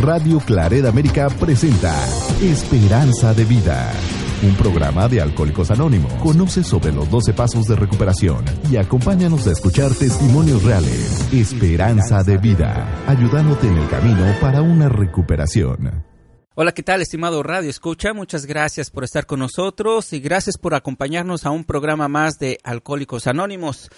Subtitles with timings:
[0.00, 1.94] Radio Claret América presenta
[2.40, 3.92] Esperanza de Vida.
[4.42, 6.10] Un programa de Alcohólicos Anónimos.
[6.14, 11.28] Conoce sobre los 12 pasos de recuperación y acompáñanos a escuchar testimonios reales.
[11.34, 16.06] Esperanza de Vida, ayudándote en el camino para una recuperación.
[16.54, 18.14] Hola, ¿qué tal, estimado Radio Escucha?
[18.14, 22.58] Muchas gracias por estar con nosotros y gracias por acompañarnos a un programa más de
[22.64, 23.90] Alcohólicos Anónimos.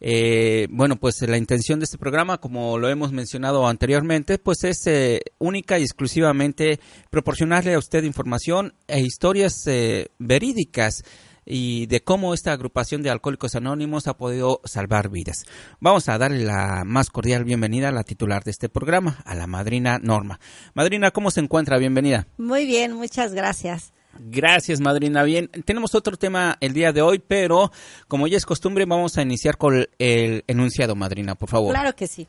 [0.00, 4.86] Eh, bueno, pues la intención de este programa, como lo hemos mencionado anteriormente, pues es
[4.86, 6.80] eh, única y exclusivamente
[7.10, 11.04] proporcionarle a usted información e historias eh, verídicas
[11.44, 15.44] y de cómo esta agrupación de alcohólicos anónimos ha podido salvar vidas.
[15.80, 19.46] Vamos a darle la más cordial bienvenida a la titular de este programa, a la
[19.46, 20.38] madrina Norma.
[20.74, 21.78] Madrina, ¿cómo se encuentra?
[21.78, 22.26] Bienvenida.
[22.38, 23.92] Muy bien, muchas gracias.
[24.18, 25.22] Gracias, madrina.
[25.22, 27.70] Bien, tenemos otro tema el día de hoy, pero
[28.08, 31.72] como ya es costumbre, vamos a iniciar con el enunciado, madrina, por favor.
[31.72, 32.26] Claro que sí.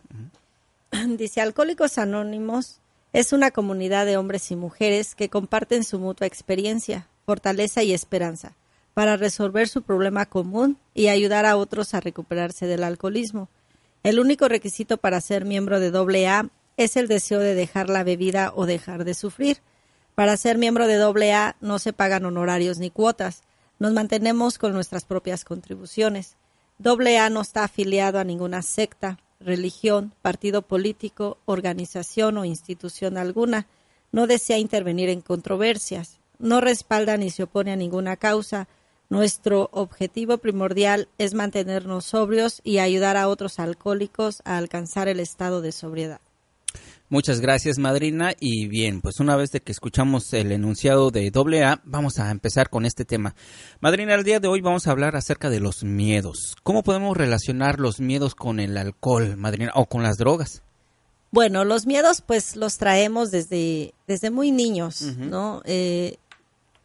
[1.17, 2.80] Dice, Alcohólicos Anónimos
[3.13, 8.55] es una comunidad de hombres y mujeres que comparten su mutua experiencia, fortaleza y esperanza
[8.93, 13.49] para resolver su problema común y ayudar a otros a recuperarse del alcoholismo.
[14.04, 18.51] El único requisito para ser miembro de AA es el deseo de dejar la bebida
[18.55, 19.57] o dejar de sufrir.
[20.15, 23.43] Para ser miembro de AA no se pagan honorarios ni cuotas.
[23.79, 26.35] Nos mantenemos con nuestras propias contribuciones.
[26.84, 33.67] AA no está afiliado a ninguna secta, religión, partido político, organización o institución alguna.
[34.12, 36.20] No desea intervenir en controversias.
[36.39, 38.67] No respalda ni se opone a ninguna causa.
[39.09, 45.62] Nuestro objetivo primordial es mantenernos sobrios y ayudar a otros alcohólicos a alcanzar el estado
[45.62, 46.21] de sobriedad.
[47.12, 48.31] Muchas gracias, madrina.
[48.40, 52.70] Y bien, pues una vez de que escuchamos el enunciado de AA, vamos a empezar
[52.70, 53.35] con este tema.
[53.81, 56.55] Madrina, el día de hoy vamos a hablar acerca de los miedos.
[56.63, 60.63] ¿Cómo podemos relacionar los miedos con el alcohol, madrina, o con las drogas?
[61.32, 65.62] Bueno, los miedos pues los traemos desde, desde muy niños, ¿no?
[65.66, 66.16] Eh,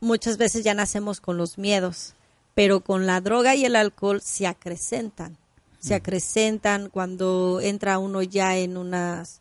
[0.01, 2.15] muchas veces ya nacemos con los miedos,
[2.53, 5.37] pero con la droga y el alcohol se acrecentan.
[5.79, 9.41] Se acrecentan cuando entra uno ya en unas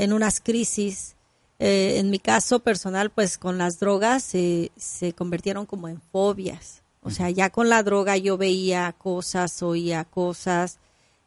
[0.00, 1.14] en unas crisis.
[1.58, 6.82] Eh, en mi caso personal, pues con las drogas se convirtieron como en fobias.
[7.02, 10.78] O sea, ya con la droga yo veía cosas, oía cosas,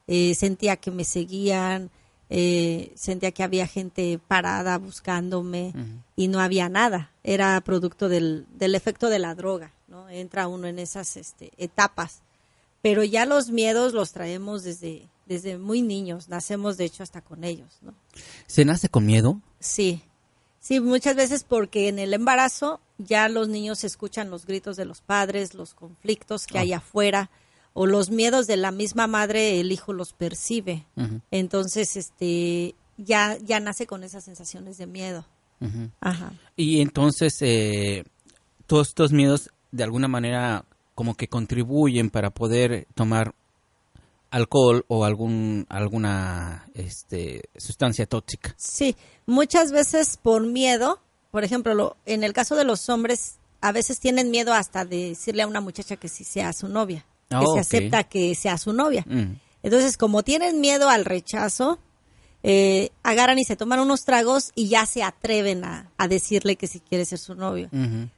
[0.07, 1.89] eh, sentía que me seguían,
[2.29, 5.73] eh, sentía que había gente parada buscándome
[6.15, 7.11] y no había nada.
[7.23, 10.09] Era producto del, del, efecto de la droga, ¿no?
[10.09, 12.21] Entra uno en esas este, etapas.
[12.81, 17.43] Pero ya los miedos los traemos desde, desde muy niños, nacemos de hecho hasta con
[17.43, 17.93] ellos, ¿no?
[18.47, 19.39] ¿Se nace con miedo?
[19.59, 20.01] Sí,
[20.59, 25.01] sí, muchas veces porque en el embarazo ya los niños escuchan los gritos de los
[25.01, 26.77] padres, los conflictos que hay ah.
[26.77, 27.29] afuera
[27.73, 30.85] o los miedos de la misma madre, el hijo los percibe.
[31.31, 35.25] Entonces, este, ya, ya nace con esas sensaciones de miedo.
[35.99, 36.33] Ajá.
[36.55, 38.03] Y entonces, eh,
[38.67, 43.33] todos estos miedos de alguna manera como que contribuyen para poder tomar
[44.33, 48.55] alcohol o algún alguna este, sustancia tóxica.
[48.57, 48.95] Sí,
[49.27, 50.99] muchas veces por miedo,
[51.29, 55.43] por ejemplo, en el caso de los hombres, a veces tienen miedo hasta de decirle
[55.43, 59.05] a una muchacha que sí sea su novia, que se acepta que sea su novia.
[59.07, 59.35] Mm.
[59.61, 61.77] Entonces, como tienen miedo al rechazo,
[62.41, 66.79] eh, agarran y se toman unos tragos y ya se atreven a, decirle que si
[66.79, 67.69] quiere ser su novio.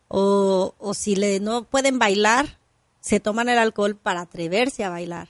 [0.08, 2.58] o, o, si le no pueden bailar,
[3.02, 5.28] se toman el alcohol para atreverse a bailar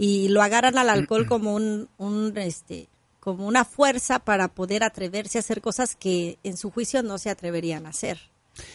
[0.00, 2.88] y lo agarran al alcohol como un, un este
[3.20, 7.28] como una fuerza para poder atreverse a hacer cosas que en su juicio no se
[7.28, 8.18] atreverían a hacer.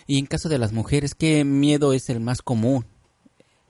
[0.06, 2.86] Y en caso de las mujeres, ¿qué miedo es el más común?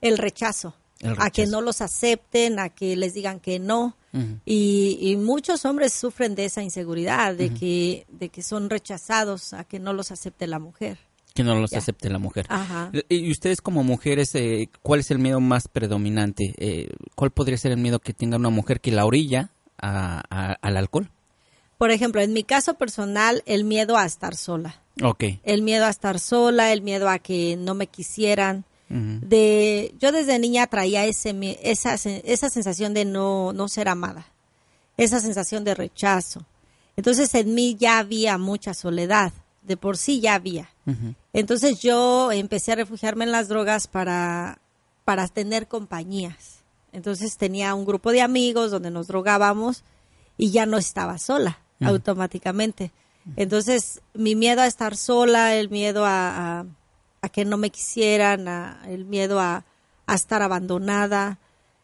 [0.02, 0.76] El rechazo,
[1.18, 3.96] a que no los acepten, a que les digan que no.
[4.46, 9.80] y, muchos hombres sufren de esa inseguridad, de, que, de que son rechazados, a que
[9.80, 11.00] no los acepte la mujer
[11.36, 12.48] que no los acepte la mujer.
[13.10, 16.56] Y ustedes como mujeres, eh, ¿cuál es el miedo más predominante?
[16.58, 21.12] Eh, ¿Cuál podría ser el miedo que tenga una mujer que la orilla al alcohol?
[21.78, 24.82] Por ejemplo, en mi caso personal, el miedo a estar sola.
[25.04, 25.26] Ok.
[25.44, 28.64] El miedo a estar sola, el miedo a que no me quisieran.
[28.88, 34.26] de, yo desde niña traía ese, esa, esa sensación de no, no ser amada,
[34.96, 36.46] esa sensación de rechazo.
[36.96, 39.34] Entonces en mí ya había mucha soledad,
[39.66, 40.70] de por sí ya había.
[41.34, 44.60] Entonces yo empecé a refugiarme en las drogas para,
[45.04, 46.64] para tener compañías.
[46.92, 49.84] Entonces tenía un grupo de amigos donde nos drogábamos
[50.38, 52.92] y ya no estaba sola automáticamente.
[53.36, 56.66] Entonces mi miedo a estar sola, el miedo a,
[57.22, 58.48] a, que no me quisieran,
[58.88, 59.66] el miedo a,
[60.06, 61.40] a, estar abandonada,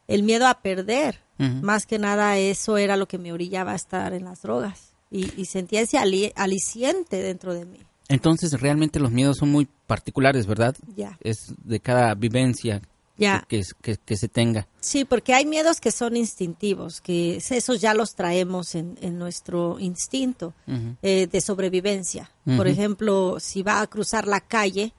[0.08, 4.14] el miedo a perder, más que nada eso era lo que me orillaba a estar
[4.14, 4.91] en las drogas.
[5.12, 5.98] Y, sentía ese
[6.36, 7.80] aliciente dentro de mí.
[8.08, 10.76] Entonces realmente los miedos son muy particulares, ¿verdad?
[10.96, 11.18] Ya.
[11.22, 12.82] Es de cada vivencia
[13.18, 13.46] ya.
[13.48, 14.68] Que, que, se tenga.
[14.80, 20.56] Sí, porque hay miedos que son instintivos, que esos ya los traemos en, nuestro instinto
[21.04, 22.32] eh, de sobrevivencia.
[22.58, 24.94] Por ejemplo, si va a cruzar la calle,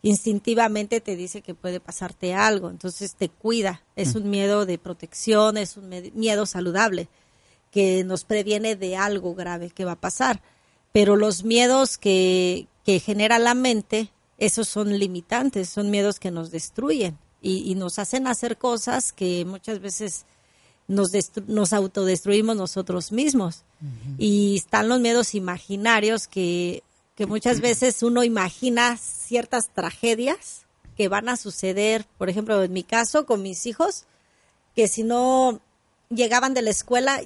[0.00, 3.82] instintivamente te dice que puede pasarte algo, entonces te cuida.
[3.94, 7.08] Es un miedo de protección, es un miedo saludable
[7.76, 10.40] que nos previene de algo grave que va a pasar.
[10.92, 16.50] Pero los miedos que, que genera la mente, esos son limitantes, son miedos que nos
[16.50, 20.24] destruyen y, nos hacen hacer cosas que muchas veces
[20.88, 21.10] nos,
[21.48, 23.64] nos autodestruimos nosotros mismos.
[24.16, 26.82] Y están los miedos imaginarios que,
[27.14, 30.64] que muchas veces uno imagina ciertas tragedias
[30.96, 34.06] que van a suceder, por ejemplo, en mi caso con mis hijos,
[34.74, 35.60] que si no
[36.08, 37.20] llegaban de la escuela,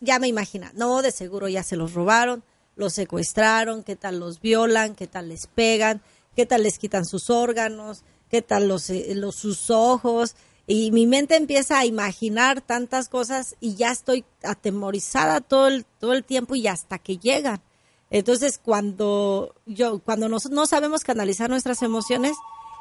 [0.00, 2.42] ya me imagina, no, de seguro ya se los robaron,
[2.76, 6.02] los secuestraron, qué tal los violan, qué tal les pegan,
[6.34, 11.06] qué tal les quitan sus órganos, qué tal los, eh, los sus ojos y mi
[11.06, 16.56] mente empieza a imaginar tantas cosas y ya estoy atemorizada todo el, todo el tiempo
[16.56, 17.62] y hasta que llegan.
[18.10, 22.36] Entonces, cuando yo cuando nos, no sabemos canalizar nuestras emociones,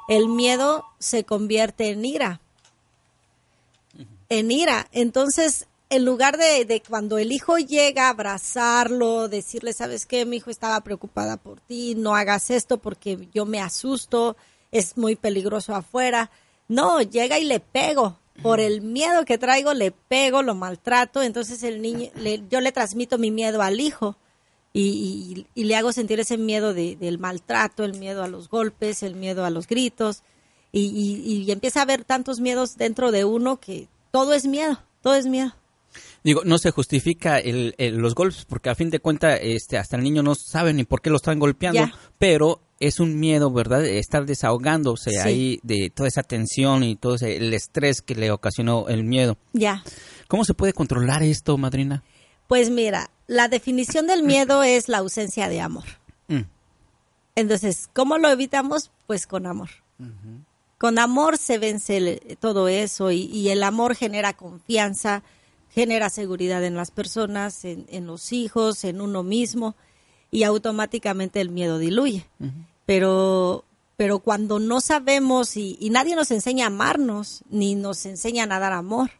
[0.07, 2.41] el miedo se convierte en ira.
[4.29, 4.87] En ira.
[4.91, 10.25] Entonces, en lugar de, de, cuando el hijo llega a abrazarlo, decirle, ¿sabes qué?
[10.25, 14.35] Mi hijo estaba preocupada por ti, no hagas esto porque yo me asusto,
[14.71, 16.29] es muy peligroso afuera.
[16.67, 18.19] No, llega y le pego.
[18.41, 21.21] Por el miedo que traigo, le pego, lo maltrato.
[21.21, 22.09] Entonces el niño,
[22.49, 24.17] yo le transmito mi miedo al hijo
[24.73, 29.45] y, le hago sentir ese miedo del maltrato, el miedo a los golpes, el miedo
[29.45, 30.21] a los gritos.
[30.73, 35.27] Y, empieza a haber tantos miedos dentro de uno que todo es miedo, todo es
[35.27, 35.53] miedo.
[36.23, 40.23] Digo, no se justifica los golpes porque a fin de cuentas este, hasta el niño
[40.23, 43.85] no sabe ni por qué lo están golpeando, pero es un miedo, ¿verdad?
[43.85, 48.87] Estar desahogándose ahí de toda esa tensión y todo ese, el estrés que le ocasionó
[48.87, 49.37] el miedo.
[49.53, 49.83] Ya.
[50.27, 52.03] ¿Cómo se puede controlar esto, madrina?
[52.47, 55.85] Pues mira, la definición del miedo es la ausencia de amor.
[56.27, 56.41] Mm.
[57.35, 58.91] Entonces, ¿cómo lo evitamos?
[59.07, 59.69] Pues con amor.
[60.77, 65.23] Con amor se vence todo eso y, el amor genera confianza,
[65.75, 69.75] genera seguridad en las personas, en los hijos, en uno mismo
[70.31, 72.25] y automáticamente el miedo diluye.
[72.85, 73.63] Pero
[73.97, 78.73] pero cuando no sabemos y, nadie nos enseña a amarnos ni nos enseña a dar
[78.73, 79.11] amor,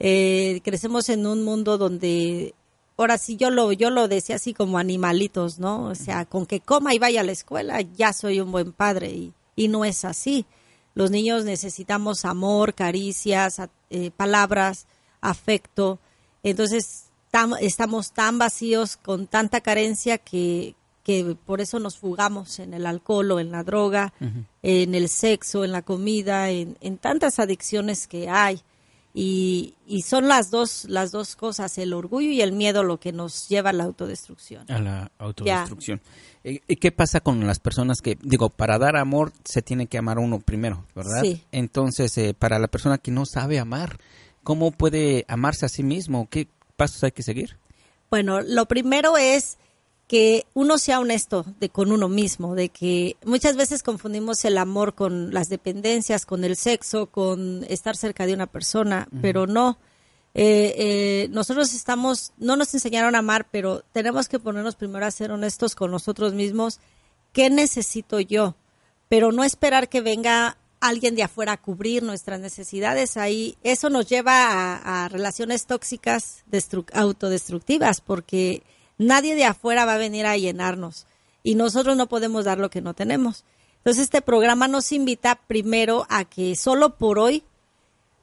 [0.00, 2.54] eh, crecemos en un mundo donde
[2.96, 5.84] ahora sí yo lo yo lo decía así como animalitos, ¿no?
[5.84, 9.10] O sea, con que coma y vaya a la escuela ya soy un buen padre
[9.10, 10.46] y, y no es así.
[10.94, 13.60] Los niños necesitamos amor, caricias,
[13.90, 14.86] eh, palabras,
[15.24, 15.98] afecto.
[16.42, 17.06] Entonces
[17.60, 23.32] estamos tan vacíos, con tanta carencia que, que por eso nos fugamos en el alcohol
[23.32, 24.12] o en la droga,
[24.62, 28.60] en el sexo, en la comida, en, tantas adicciones que hay.
[29.16, 33.12] Y, y, son las dos, las dos cosas, el orgullo y el miedo, lo que
[33.12, 34.68] nos lleva a la autodestrucción.
[34.68, 36.00] A la autodestrucción.
[36.42, 40.18] ¿Y qué pasa con las personas que, digo, para dar amor se tiene que amar
[40.18, 41.22] uno primero, ¿verdad?
[41.22, 41.44] Sí.
[41.52, 43.98] Entonces, eh, para la persona que no sabe amar,
[44.44, 46.28] ¿cómo puede amarse a sí mismo?
[46.30, 46.46] ¿Qué,
[46.76, 47.56] pasos hay que seguir?
[48.10, 49.58] Bueno, lo primero es
[50.06, 54.94] que uno sea honesto de con uno mismo, de que muchas veces confundimos el amor
[54.94, 59.78] con las dependencias, con el sexo, con estar cerca de una persona, pero no.
[60.34, 65.10] Eh, eh, nosotros estamos, no nos enseñaron a amar, pero tenemos que ponernos primero a
[65.10, 66.80] ser honestos con nosotros mismos.
[67.32, 68.56] ¿Qué necesito yo?
[69.08, 74.06] Pero no esperar que venga alguien de afuera a cubrir nuestras necesidades, ahí eso nos
[74.06, 76.44] lleva a, relaciones tóxicas
[76.92, 78.62] autodestructivas, porque
[78.98, 81.06] nadie de afuera va a venir a llenarnos
[81.42, 83.44] y nosotros no podemos dar lo que no tenemos.
[83.78, 87.44] Entonces este programa nos invita primero a que solo por hoy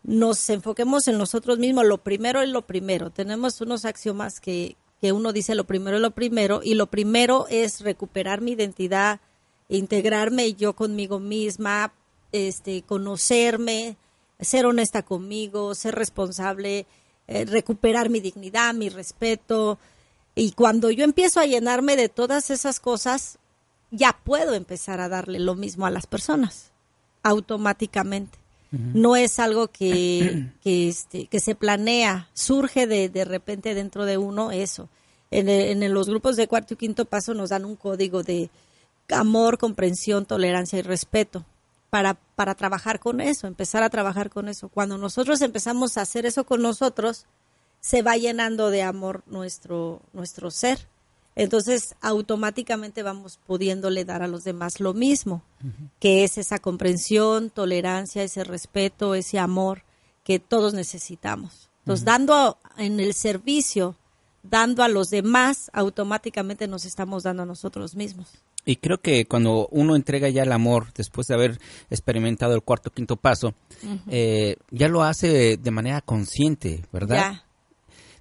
[0.03, 1.85] nos enfoquemos en nosotros mismos.
[1.85, 3.09] Lo primero es lo primero.
[3.09, 7.47] Tenemos unos axiomas que, que uno dice lo primero es lo primero y lo primero
[7.49, 9.19] es recuperar mi identidad,
[9.69, 11.93] integrarme yo conmigo misma,
[12.31, 13.97] este, conocerme,
[14.39, 16.85] ser honesta conmigo, ser responsable,
[17.27, 19.77] eh, recuperar mi dignidad, mi respeto.
[20.35, 23.37] Y cuando yo empiezo a llenarme de todas esas cosas,
[23.91, 26.71] ya puedo empezar a darle lo mismo a las personas,
[27.23, 28.39] automáticamente.
[28.71, 34.17] No es algo que, que, este, que se planea, surge de, de repente dentro de
[34.17, 34.87] uno eso.
[35.29, 38.49] En, en los grupos de cuarto y quinto paso nos dan un código de
[39.09, 41.45] amor, comprensión, tolerancia y respeto
[41.91, 44.69] para, para trabajar con eso, empezar a trabajar con eso.
[44.69, 47.27] Cuando nosotros empezamos a hacer eso con nosotros,
[47.79, 50.87] se va llenando de amor nuestro, nuestro ser
[51.35, 55.43] entonces automáticamente vamos pudiéndole dar a los demás lo mismo,
[55.99, 59.83] que es esa comprensión, tolerancia, ese respeto, ese amor
[60.23, 61.69] que todos necesitamos.
[61.79, 63.95] Entonces, dando en el servicio,
[64.43, 68.27] dando a los demás, automáticamente nos estamos dando a nosotros mismos.
[68.63, 72.91] Y creo que cuando uno entrega ya el amor, después de haber experimentado el cuarto
[72.91, 73.55] quinto paso,
[74.07, 77.15] eh, ya lo hace de manera consciente, ¿verdad?
[77.15, 77.45] Ya.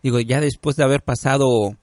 [0.03, 1.77] Digo, ya después de haber pasado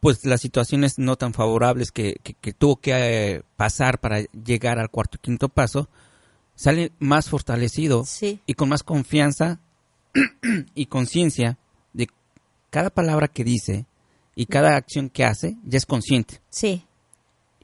[0.00, 4.90] pues las situaciones no tan favorables que, que, tuvo que eh, pasar para llegar al
[4.90, 5.88] cuarto quinto paso,
[6.56, 8.02] sale más fortalecido
[8.44, 9.60] y con más confianza
[10.74, 11.56] y conciencia
[11.92, 12.08] de
[12.70, 13.86] cada palabra que dice
[14.34, 16.40] y cada acción que hace, ya es consciente.
[16.48, 16.84] Sí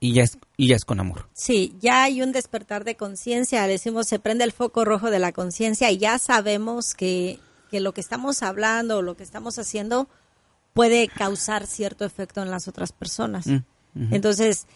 [0.01, 1.29] y ya es, y ya es con amor.
[1.35, 5.33] Sí, ya hay un despertar de conciencia, decimos, se prende el foco rojo de la
[5.33, 7.39] conciencia y ya sabemos que,
[7.71, 10.09] que, lo que estamos hablando o lo que estamos haciendo
[10.75, 13.47] puede causar cierto efecto en las otras personas.
[13.47, 14.67] Mm, Entonces,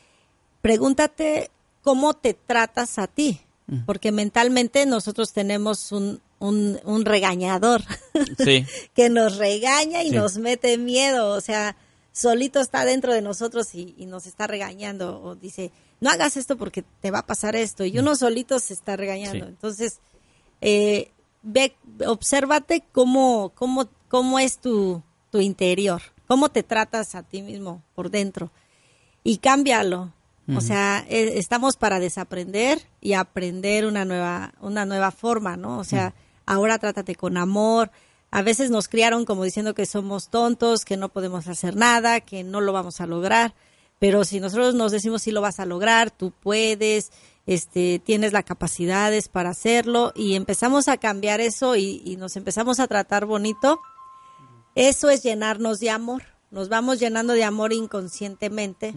[0.60, 1.50] pregúntate
[1.82, 3.84] cómo te tratas a ti, mm.
[3.84, 7.82] porque mentalmente nosotros tenemos un, un, regañador
[8.94, 11.76] que nos regaña y nos mete miedo, o sea,
[12.12, 16.82] solito está dentro de nosotros y, nos está regañando o dice, no hagas esto porque
[17.00, 19.46] te va a pasar esto y uno solito se está regañando.
[19.46, 20.00] Entonces,
[20.60, 21.10] eh,
[21.42, 21.74] ve,
[22.06, 28.10] obsérvate cómo, cómo, cómo es tu, tu interior, cómo te tratas a ti mismo por
[28.10, 28.50] dentro
[29.24, 30.12] y cámbialo.
[30.54, 35.78] O sea, e, estamos para desaprender y aprender una nueva, una nueva forma, ¿no?
[35.78, 36.14] O sea,
[36.44, 37.90] ahora trátate con amor,
[38.32, 42.42] a veces nos criaron como diciendo que somos tontos, que no podemos hacer nada, que
[42.42, 43.54] no lo vamos a lograr.
[43.98, 47.12] Pero si nosotros nos decimos si lo vas a lograr, tú puedes,
[47.46, 52.88] este, tienes las capacidades para hacerlo y empezamos a cambiar eso y, nos empezamos a
[52.88, 53.80] tratar bonito,
[54.74, 56.22] eso es llenarnos de amor.
[56.50, 58.94] Nos vamos llenando de amor inconscientemente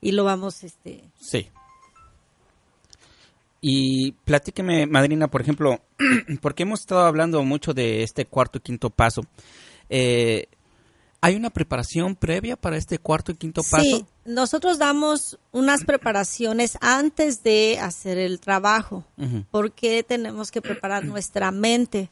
[0.00, 1.04] y lo vamos, este.
[1.20, 1.48] Sí.
[3.64, 5.80] Y platíqueme, madrina, por ejemplo,
[6.42, 9.22] porque hemos estado hablando mucho de este cuarto y quinto paso.
[9.88, 10.48] Eh,
[11.20, 13.84] ¿Hay una preparación previa para este cuarto y quinto paso?
[13.84, 19.04] Sí, nosotros damos unas preparaciones antes de hacer el trabajo,
[19.52, 22.10] porque tenemos que preparar nuestra mente.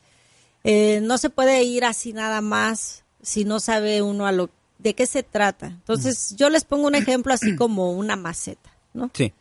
[0.63, 4.95] Eh, no se puede ir así nada más si no sabe uno a lo de
[4.95, 5.67] qué se trata.
[5.67, 9.11] Entonces, yo les pongo un ejemplo así como una maceta, ¿no?
[9.13, 9.33] Sí.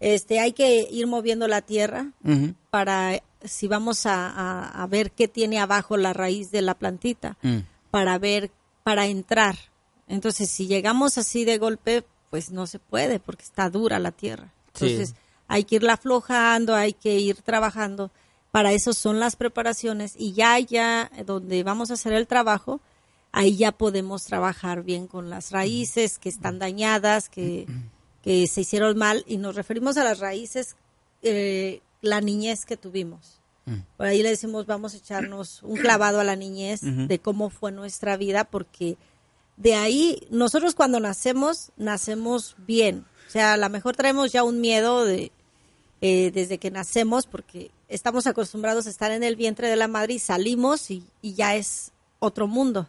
[0.00, 2.12] Este, hay que ir moviendo la tierra
[2.70, 7.58] para si vamos a, ver qué tiene abajo la raíz de la plantita, mm.
[7.90, 8.50] para ver,
[8.82, 9.56] para entrar.
[10.08, 14.52] Entonces, si llegamos así de golpe, pues no se puede porque está dura la tierra.
[14.74, 15.14] Entonces,
[15.48, 18.10] hay que irla aflojando, hay que ir trabajando.
[18.50, 22.80] Para eso son las preparaciones y ya, ya, donde vamos a hacer el trabajo,
[23.32, 27.66] ahí ya podemos trabajar bien con las raíces que están dañadas, que
[28.26, 30.74] que se hicieron mal y nos referimos a las raíces,
[31.22, 33.40] eh, la niñez que tuvimos.
[33.66, 33.76] Mm.
[33.96, 37.70] Por ahí le decimos, vamos a echarnos un clavado a la niñez de cómo fue
[37.70, 38.96] nuestra vida, porque
[39.56, 43.04] de ahí, nosotros cuando nacemos, nacemos bien.
[43.28, 45.30] O sea, a lo mejor traemos ya un miedo de,
[46.00, 50.14] eh, desde que nacemos, porque estamos acostumbrados a estar en el vientre de la madre
[50.14, 52.88] y salimos y, y ya es otro mundo.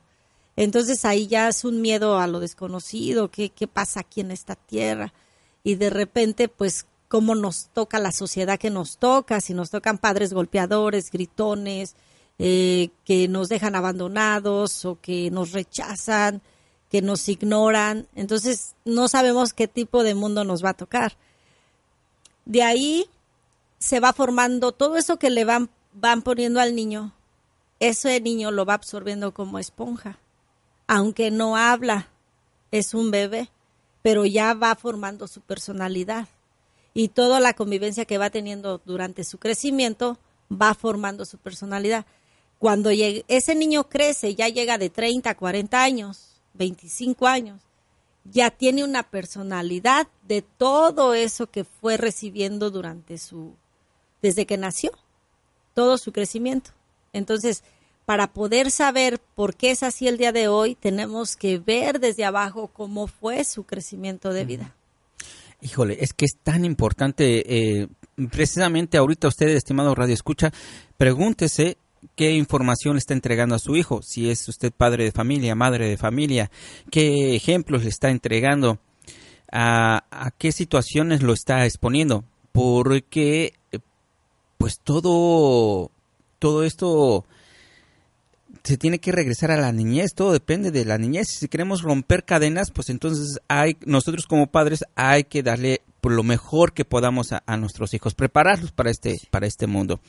[0.56, 4.56] Entonces ahí ya es un miedo a lo desconocido, qué, qué pasa aquí en esta
[4.56, 5.14] tierra
[5.68, 9.98] y de repente pues cómo nos toca la sociedad que nos toca, si nos tocan
[9.98, 11.98] padres golpeadores, gritones,
[12.40, 16.42] eh, que nos dejan abandonados o que nos rechazan,
[16.90, 18.08] que nos ignoran.
[18.16, 21.18] Entonces no sabemos qué tipo de mundo nos va a tocar.
[22.46, 23.10] De ahí
[23.78, 27.12] se va formando todo eso que le van, van poniendo al niño.
[27.82, 30.18] Ese niño lo va absorbiendo como esponja.
[30.88, 32.08] Aunque no habla,
[32.72, 33.50] es un bebé
[34.08, 36.30] pero ya va formando su personalidad
[36.94, 40.18] y toda la convivencia que va teniendo durante su crecimiento
[40.50, 42.06] va formando su personalidad.
[42.58, 47.60] Cuando ese niño crece, ya llega de 30 a 40 años, 25 años,
[48.24, 53.56] ya tiene una personalidad de todo eso que fue recibiendo durante su,
[54.22, 54.92] desde que nació,
[55.74, 56.72] todo su crecimiento.
[57.12, 57.62] Entonces,
[58.08, 62.24] para poder saber por qué es así el día de hoy, tenemos que ver desde
[62.24, 64.74] abajo cómo fue su crecimiento de vida.
[65.60, 67.88] Híjole, es que es tan importante, eh,
[68.32, 70.54] precisamente ahorita usted, estimado Radio Escucha,
[70.96, 71.76] pregúntese
[72.16, 75.90] qué información le está entregando a su hijo, si es usted padre de familia, madre
[75.90, 76.50] de familia,
[76.90, 78.80] qué ejemplos le está entregando,
[79.52, 82.24] a, a qué situaciones lo está exponiendo,
[82.54, 83.54] porque
[84.58, 85.92] pues todo,
[86.40, 87.26] todo esto
[88.64, 91.28] se tiene que regresar a la niñez, todo depende de la niñez.
[91.30, 96.24] Si queremos romper cadenas, pues entonces hay, nosotros como padres hay que darle por lo
[96.24, 100.00] mejor que podamos a, nuestros hijos, prepararlos para este, para este mundo.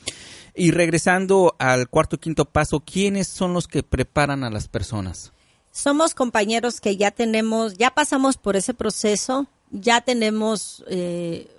[0.55, 5.33] Y regresando al cuarto y quinto paso, ¿quiénes son los que preparan a las personas?
[5.71, 11.49] Somos compañeros que ya tenemos, ya pasamos por ese proceso, ya tenemos eh,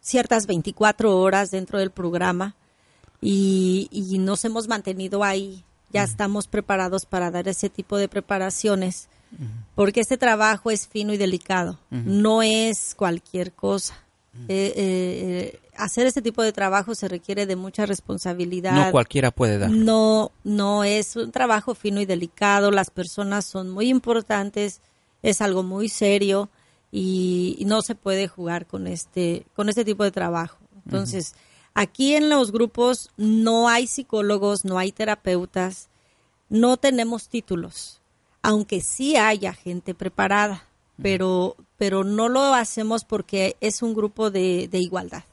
[0.00, 2.56] ciertas 24 horas dentro del programa
[3.20, 5.64] y, nos hemos mantenido ahí.
[5.92, 9.08] Ya estamos preparados para dar ese tipo de preparaciones
[9.74, 13.94] porque este trabajo es fino y delicado, no es cualquier cosa.
[14.48, 18.72] Eh, eh, hacer este tipo de trabajo se requiere de mucha responsabilidad.
[18.72, 19.70] No cualquiera puede dar.
[19.70, 22.70] No, no es un trabajo fino y delicado.
[22.70, 24.80] Las personas son muy importantes,
[25.22, 26.48] es algo muy serio
[26.92, 30.58] y, no se puede jugar con este, con este tipo de trabajo.
[30.84, 31.34] Entonces,
[31.74, 35.88] aquí en los grupos no hay psicólogos, no hay terapeutas,
[36.48, 38.00] no tenemos títulos,
[38.42, 40.64] aunque sí haya gente preparada,
[41.02, 45.24] pero, pero no lo hacemos porque es un grupo de, igualdad.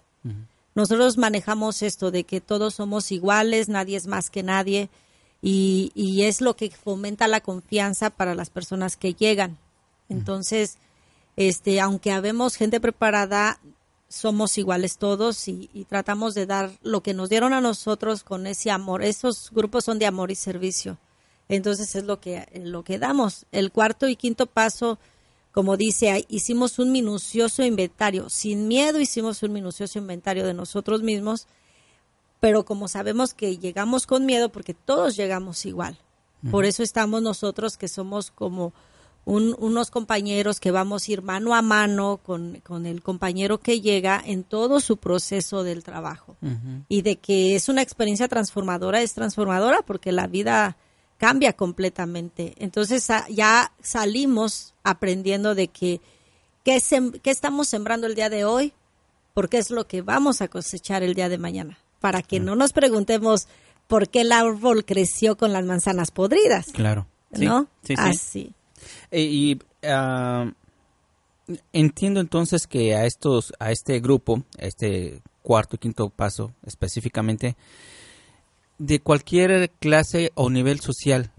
[0.75, 4.89] Nosotros manejamos esto de que todos somos iguales, nadie es más que nadie,
[5.41, 9.58] y, y es lo que fomenta la confianza para las personas que llegan.
[10.10, 10.77] Entonces,
[11.38, 13.60] este, aunque habemos gente preparada,
[14.09, 18.71] somos iguales todos y, tratamos de dar lo que nos dieron a nosotros con ese
[18.71, 19.03] amor.
[19.03, 20.97] Esos grupos son de amor y servicio.
[21.49, 23.45] Entonces es lo que, lo que damos.
[23.51, 24.99] El cuarto y quinto paso,
[25.51, 28.29] como dice, hicimos un minucioso inventario.
[28.29, 31.47] Sin miedo hicimos un minucioso inventario de nosotros mismos,
[32.39, 35.97] pero como sabemos que llegamos con miedo, porque todos llegamos igual.
[36.51, 38.71] Por eso estamos nosotros que somos como
[39.27, 44.46] unos compañeros que vamos a ir mano a mano con, el compañero que llega en
[44.46, 46.38] todo su proceso del trabajo.
[46.88, 50.77] Y de que es una experiencia transformadora, es transformadora porque la vida
[51.17, 52.53] cambia completamente.
[52.57, 56.00] Entonces ya salimos aprendiendo de que
[56.63, 56.81] qué,
[57.22, 58.74] qué estamos sembrando el día de hoy,
[59.34, 61.80] porque es lo que vamos a cosechar el día de mañana.
[61.99, 63.49] Para que no nos preguntemos
[63.88, 66.67] por qué el árbol creció con las manzanas podridas.
[66.67, 67.08] Claro.
[67.32, 67.67] ¿No?
[67.97, 68.54] Así.
[69.12, 70.52] Eh, y ah,
[71.73, 77.56] entiendo entonces que a estos, a este grupo, a este cuarto y quinto paso específicamente,
[78.78, 81.32] de cualquier clase o nivel social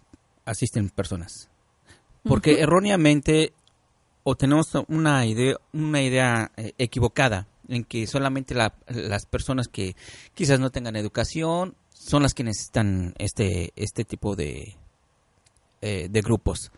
[0.45, 1.49] asisten personas.
[2.25, 3.53] Porque erróneamente
[4.23, 9.95] o tenemos una idea, una idea eh, equivocada en que solamente las personas que
[10.35, 14.77] quizás no tengan educación son las que necesitan este, este tipo de,
[15.81, 16.71] eh, de grupos,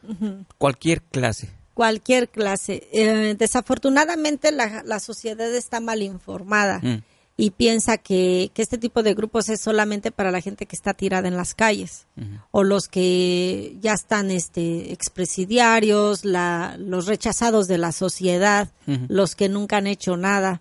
[0.59, 1.51] cualquier clase.
[1.75, 2.89] Cualquier clase.
[2.93, 7.03] Eh, desafortunadamente la, sociedad está mal informada mm.
[7.37, 11.29] y piensa que, este tipo de grupos es solamente para la gente que está tirada
[11.29, 12.07] en las calles
[12.51, 18.69] o los que ya están este, expresidiarios, la, los rechazados de la sociedad,
[19.09, 20.61] los que nunca han hecho nada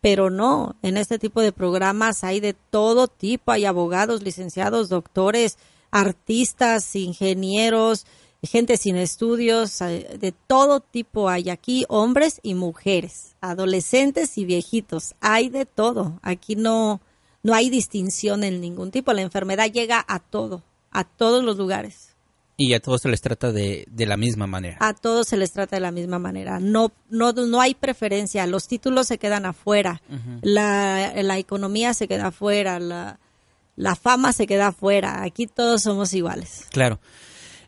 [0.00, 5.58] pero no, en este tipo de programas hay de todo tipo, hay abogados, licenciados, doctores,
[5.90, 8.06] artistas, ingenieros,
[8.42, 15.14] gente sin estudios, eh, de todo tipo hay aquí, hombres y mujeres, adolescentes y viejitos,
[15.20, 16.18] hay de todo.
[16.22, 17.00] Aquí no,
[17.42, 22.10] no hay distinción en ningún tipo, la enfermedad llega a todo, a todos los lugares.
[22.56, 24.76] Y a todos se les trata de, de, la misma manera.
[24.80, 26.60] A todos se les trata de la misma manera.
[26.60, 28.46] No, no, no hay preferencia.
[28.46, 30.02] Los títulos se quedan afuera.
[30.42, 32.78] la, la, economía se queda afuera.
[32.78, 33.18] La,
[33.80, 35.22] la fama se queda afuera.
[35.22, 36.66] Aquí todos somos iguales.
[36.70, 37.00] Claro.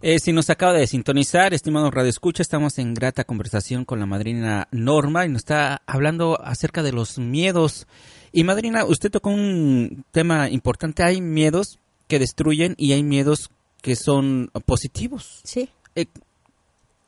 [0.02, 4.06] Eh, si nos acaba de sintonizar, estimado Radio Escucha, estamos en grata conversación con la
[4.06, 7.86] madrina Norma y nos está hablando acerca de los miedos.
[8.30, 11.02] Y madrina, usted tocó un tema importante.
[11.02, 15.40] Hay miedos que destruyen y hay miedos que son positivos.
[15.44, 15.70] Sí.
[15.94, 16.06] Eh,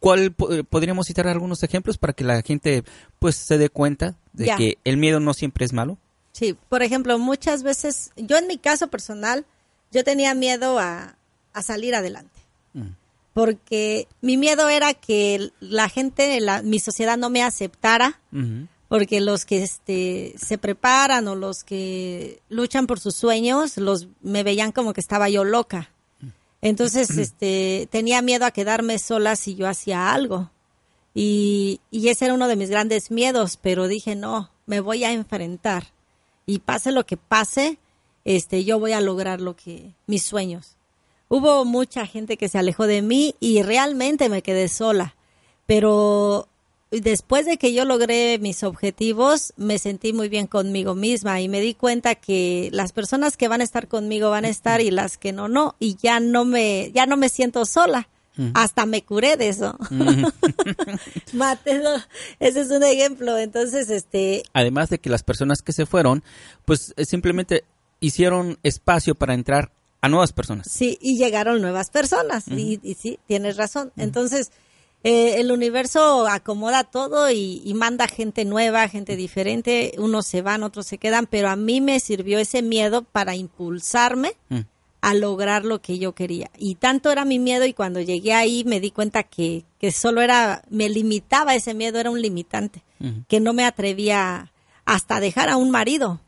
[0.00, 2.84] ¿Cuál eh, podríamos citar algunos ejemplos para que la gente
[3.18, 5.98] pues se dé cuenta de que el miedo no siempre es malo?
[6.34, 9.46] Sí, por ejemplo, muchas veces, yo en mi caso personal,
[9.92, 11.16] yo tenía miedo a,
[11.62, 12.40] salir adelante.
[12.72, 12.88] Mm.
[13.32, 18.20] Porque mi miedo era que la gente, la, mi sociedad no me aceptara,
[18.88, 24.42] porque los que este, se preparan o los que luchan por sus sueños, los me
[24.42, 25.90] veían como que estaba yo loca.
[26.62, 30.50] Entonces, este, tenía miedo a quedarme sola si yo hacía algo.
[31.12, 35.12] Y, y ese era uno de mis grandes miedos, pero dije, no, me voy a
[35.12, 35.93] enfrentar
[36.46, 37.78] y pase lo que pase,
[38.24, 40.76] este, yo voy a lograr lo que, mis sueños.
[41.28, 45.16] Hubo mucha gente que se alejó de mí y realmente me quedé sola,
[45.66, 46.48] pero
[46.90, 51.60] después de que yo logré mis objetivos, me sentí muy bien conmigo misma y me
[51.60, 55.18] di cuenta que las personas que van a estar conmigo van a estar y las
[55.18, 55.74] que no, no.
[55.78, 58.08] Y ya no me, ya no me siento sola.
[58.54, 59.78] Hasta me curé de eso.
[61.32, 61.96] Mateo,
[62.40, 63.38] ese es un ejemplo.
[63.38, 64.42] Entonces, este.
[64.52, 66.24] Además de que las personas que se fueron,
[66.64, 67.64] pues eh, simplemente
[68.00, 69.70] hicieron espacio para entrar
[70.00, 70.66] a nuevas personas.
[70.70, 72.48] Sí, y llegaron nuevas personas.
[72.48, 73.92] y, y, sí, tienes razón.
[73.96, 74.50] Entonces,
[75.06, 79.92] eh, el universo acomoda todo y, manda gente nueva, gente diferente.
[79.98, 84.34] Unos se van, otros se quedan, pero a mí me sirvió ese miedo para impulsarme
[85.04, 86.50] a lograr lo que yo quería.
[86.56, 90.22] Y tanto era mi miedo y cuando llegué ahí me di cuenta que, que solo
[90.22, 92.82] era, me limitaba ese miedo, era un limitante,
[93.28, 94.50] que no me atrevía
[94.86, 96.22] hasta dejar a un marido.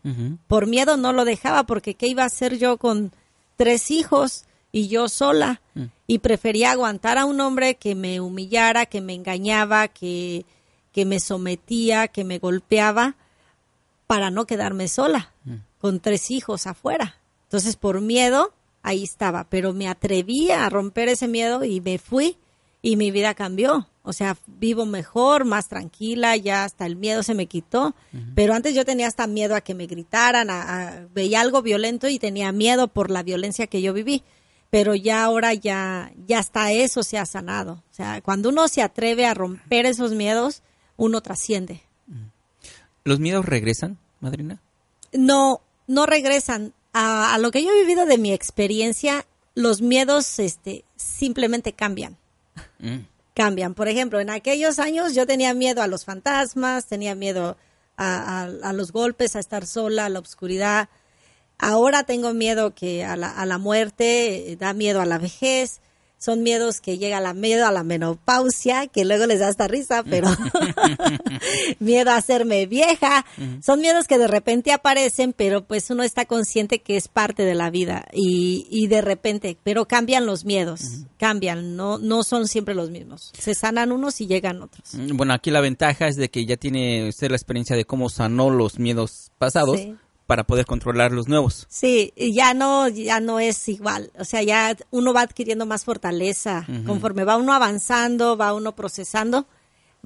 [0.47, 3.13] Por miedo no lo dejaba porque ¿qué iba a hacer yo con
[3.57, 5.63] tres hijos y yo sola?
[6.07, 10.45] Y prefería aguantar a un hombre que me humillara, que me engañaba, que,
[10.93, 13.17] que me sometía, que me golpeaba,
[14.07, 15.33] para no quedarme sola,
[15.79, 17.17] con tres hijos afuera.
[17.45, 18.53] Entonces, por miedo,
[18.87, 22.39] ahí estaba, pero me atreví a romper ese miedo y me fui
[22.83, 23.89] y mi vida cambió.
[24.05, 27.97] O sea, vivo mejor, más tranquila, ya hasta el miedo se me quitó.
[28.37, 32.21] Pero antes yo tenía hasta miedo a que me gritaran, a, veía algo violento y
[32.21, 34.23] tenía miedo por la violencia que yo viví.
[34.71, 37.83] Pero ya ahora ya, ya hasta eso se ha sanado.
[37.91, 40.63] O sea, cuando uno se atreve a romper esos miedos,
[40.97, 41.83] uno trasciende.
[43.03, 44.61] ¿Los miedos regresan, madrina?
[45.13, 50.85] No, no regresan a, lo que yo he vivido de mi experiencia, los miedos este,
[50.97, 52.17] simplemente cambian.
[52.79, 53.01] Mm.
[53.35, 53.75] Cambian.
[53.75, 57.59] Por ejemplo, en aquellos años yo tenía miedo a los fantasmas, tenía miedo
[57.99, 60.89] a, los golpes, a estar sola, a la oscuridad.
[61.59, 65.81] Ahora tengo miedo que a la, a la muerte, eh, da miedo a la vejez,
[66.19, 70.03] son miedos que llega la miedo a la menopausia, que luego les da hasta risa,
[70.03, 70.29] pero
[71.79, 73.27] miedo a hacerme vieja,
[73.63, 77.55] son miedos que de repente aparecen, pero pues uno está consciente que es parte de
[77.55, 82.75] la vida y, y de repente, pero cambian los miedos, cambian, no, no son siempre
[82.75, 84.95] los mismos, se sanan unos y llegan otros.
[84.95, 88.09] Mm, bueno, aquí la ventaja es de que ya tiene usted la experiencia de cómo
[88.09, 89.81] sanó los miedos pasados
[90.27, 91.67] para poder controlar los nuevos.
[91.69, 94.11] Sí, ya no, ya no es igual.
[94.19, 96.67] O sea, ya uno va adquiriendo más fortaleza.
[96.85, 99.47] Conforme va uno avanzando, va uno procesando,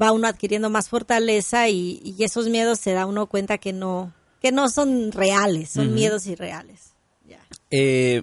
[0.01, 4.53] va uno adquiriendo más fortaleza y, esos miedos se da uno cuenta que no, que
[4.53, 6.93] no son reales, son miedos irreales.
[7.71, 8.23] Eh,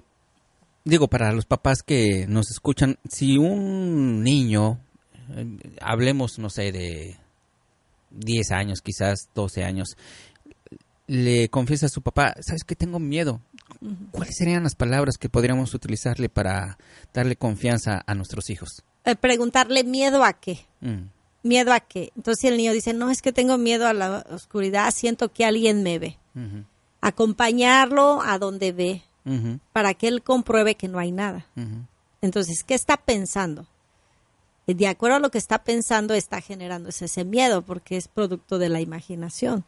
[0.84, 4.80] digo, para los papás que nos escuchan, si un niño,
[5.36, 7.16] eh, hablemos, no sé, de
[8.12, 9.98] 10 años, quizás 12 años,
[11.08, 13.42] le confiesa a su papá, ¿sabes que tengo miedo?
[14.12, 16.78] ¿Cuáles serían las palabras que podríamos utilizarle para
[17.14, 18.84] darle confianza a nuestros hijos?
[19.06, 20.66] Eh, preguntarle miedo a qué.
[20.82, 21.08] Mm.
[21.44, 22.12] Miedo a qué.
[22.16, 25.82] Entonces el niño dice, no, es que tengo miedo a la oscuridad, siento que alguien
[25.82, 26.18] me ve.
[27.02, 29.04] Acompañarlo a donde ve,
[29.72, 31.46] para que él compruebe que no hay nada.
[32.22, 33.66] Entonces, ¿qué está pensando?
[34.68, 38.70] De acuerdo a lo que está pensando, está generando ese miedo, porque es producto de
[38.70, 39.64] la imaginación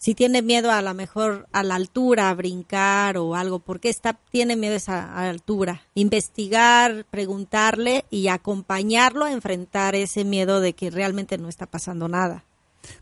[0.00, 3.90] si tiene miedo a lo mejor a la altura, a brincar o algo, ¿por qué
[3.90, 5.82] está, tiene miedo a esa altura?
[5.94, 12.46] Investigar, preguntarle y acompañarlo a enfrentar ese miedo de que realmente no está pasando nada.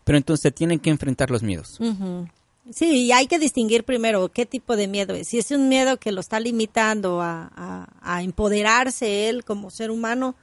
[0.03, 1.79] Pero entonces tienen que enfrentar los miedos.
[2.69, 5.29] Sí, y hay que distinguir primero qué tipo de miedo es.
[5.29, 10.35] Si es un miedo que lo está limitando a, a, empoderarse él como ser humano,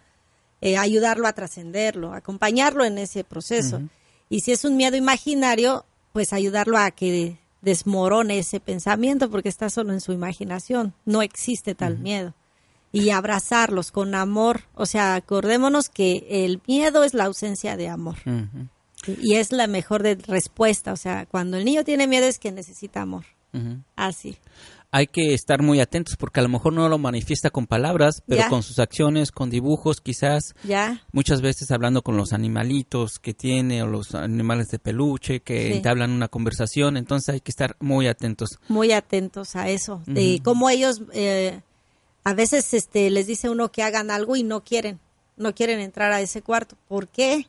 [0.62, 3.82] eh, ayudarlo a trascenderlo, acompañarlo en ese proceso.
[4.30, 5.84] Y si es un miedo imaginario,
[6.16, 11.74] pues ayudarlo a que desmorone ese pensamiento porque está solo en su imaginación, no existe
[11.74, 12.32] tal miedo.
[12.90, 18.16] Y abrazarlos con amor, o sea, acordémonos que el miedo es la ausencia de amor.
[19.06, 22.50] Y es la mejor de respuesta, o sea, cuando el niño tiene miedo es que
[22.50, 23.26] necesita amor.
[23.94, 24.38] Así
[24.90, 28.48] hay que estar muy atentos porque a lo mejor no lo manifiesta con palabras, pero
[28.48, 30.54] con sus acciones, con dibujos, quizás.
[30.64, 31.02] Ya.
[31.12, 35.88] Muchas veces hablando con los animalitos que tiene o los animales de peluche que te
[35.88, 38.58] hablan una conversación, entonces hay que estar muy atentos.
[38.68, 41.60] Muy atentos a eso, de cómo ellos eh,
[42.24, 44.98] a veces este les dice uno que hagan algo y no quieren,
[45.36, 46.76] no quieren entrar a ese cuarto.
[46.88, 47.46] ¿Por qué?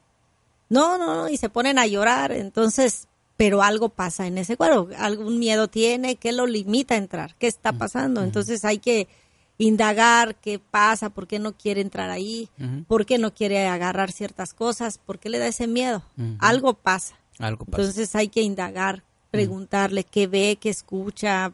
[0.70, 4.90] No, no, no, y se ponen a llorar, entonces pero algo pasa en ese cuerpo,
[4.98, 9.08] algún miedo tiene que lo limita a entrar, qué está pasando, entonces hay que
[9.60, 12.50] indagar qué pasa, por qué no quiere entrar ahí,
[12.88, 16.04] por qué no quiere agarrar ciertas cosas, por qué le da ese miedo,
[16.40, 17.16] algo pasa.
[17.40, 17.84] Algo pasa.
[17.84, 21.54] Entonces hay que indagar, preguntarle qué ve, qué escucha,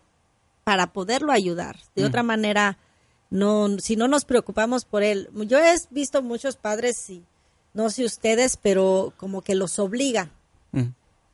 [0.64, 1.80] para poderlo ayudar.
[1.96, 2.78] De otra manera,
[3.30, 7.24] no, si no nos preocupamos por él, yo he visto muchos padres y
[7.74, 10.32] no sé ustedes, pero como que los obligan.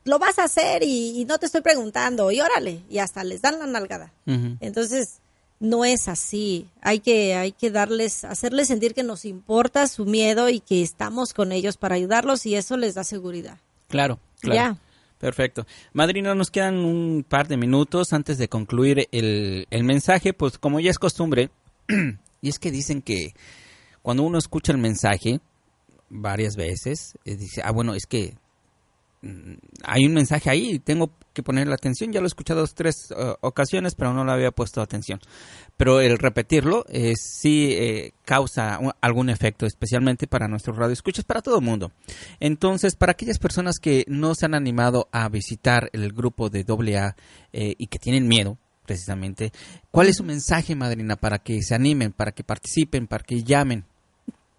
[0.04, 3.42] Lo vas a hacer y, y no te estoy preguntando, y órale, y hasta les
[3.42, 4.12] dan la nalgada.
[4.60, 5.20] Entonces,
[5.60, 6.66] no es así.
[6.80, 11.34] Hay que, hay que darles, hacerles sentir que nos importa su miedo y que estamos
[11.34, 13.58] con ellos para ayudarlos y eso les da seguridad.
[13.88, 14.54] Claro, claro.
[14.54, 14.78] Ya.
[15.18, 15.66] Perfecto.
[15.92, 20.80] Madrina, nos quedan un par de minutos antes de concluir el, el mensaje, pues como
[20.80, 21.50] ya es costumbre,
[22.40, 23.34] y es que dicen que
[24.00, 25.40] cuando uno escucha el mensaje
[26.08, 28.34] varias veces, eh, dice, ah, bueno, es que
[29.84, 32.12] hay un mensaje ahí tengo que ponerle atención.
[32.12, 35.20] Ya lo he escuchado dos, tres eh, ocasiones, pero no le había puesto atención.
[35.76, 41.58] Pero el repetirlo eh, sí eh, causa algún efecto, especialmente para nuestros radioescuchas, para todo
[41.58, 41.92] el mundo.
[42.38, 47.16] Entonces, para aquellas personas que no se han animado a visitar el grupo de AA
[47.52, 49.52] eh, y que tienen miedo, precisamente,
[49.90, 53.84] ¿cuál es su mensaje, madrina, para que se animen, para que participen, para que llamen?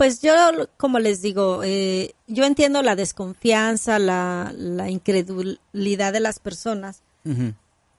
[0.02, 0.34] Pues yo,
[0.78, 7.04] como les digo, eh, yo entiendo la desconfianza, la, la incredulidad de las personas,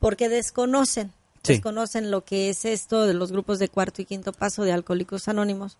[0.00, 1.12] porque desconocen,
[1.44, 1.52] Sí.
[1.52, 5.28] desconocen lo que es esto de los grupos de cuarto y quinto paso de Alcohólicos
[5.28, 5.78] Anónimos.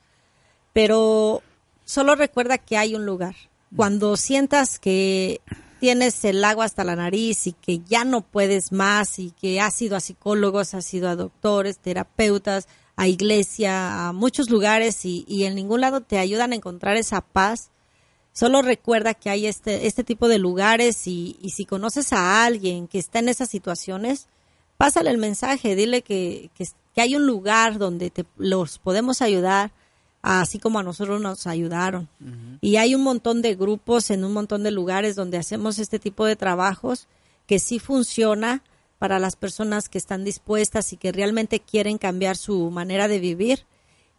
[0.73, 1.43] Pero
[1.85, 3.35] solo recuerda que hay un lugar.
[3.75, 5.41] Cuando sientas que
[5.81, 9.83] tienes el agua hasta la nariz y que ya no puedes más y que has
[9.83, 15.45] ido a psicólogos, has ido a doctores, terapeutas, a iglesia, a muchos lugares y, y
[15.45, 17.73] en ningún lado te ayudan a encontrar esa paz,
[18.33, 22.89] Solo recuerda que hay este, este tipo de lugares y, y si conoces a alguien
[22.89, 24.27] que está en esas situaciones,
[24.79, 29.73] pásale el mensaje, dile que, que, que hay un lugar donde te, los podemos ayudar,
[30.23, 32.09] así como a nosotros nos ayudaron.
[32.63, 36.25] Y hay un montón de grupos en un montón de lugares donde hacemos este tipo
[36.25, 37.09] de trabajos
[37.47, 38.63] que sí funciona
[39.03, 43.67] para las personas que están dispuestas y que realmente quieren cambiar su manera de vivir.